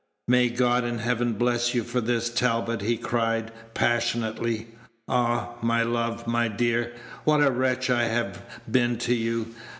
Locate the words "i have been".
7.91-8.97